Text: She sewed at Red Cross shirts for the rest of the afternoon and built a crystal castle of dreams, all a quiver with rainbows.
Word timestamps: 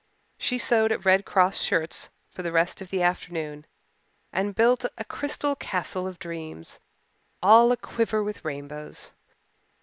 She 0.39 0.57
sewed 0.57 0.91
at 0.91 1.05
Red 1.05 1.25
Cross 1.25 1.61
shirts 1.61 2.09
for 2.31 2.41
the 2.41 2.51
rest 2.51 2.81
of 2.81 2.89
the 2.89 3.03
afternoon 3.03 3.67
and 4.33 4.55
built 4.55 4.83
a 4.97 5.03
crystal 5.05 5.55
castle 5.55 6.07
of 6.07 6.17
dreams, 6.17 6.79
all 7.43 7.71
a 7.71 7.77
quiver 7.77 8.23
with 8.23 8.43
rainbows. 8.43 9.11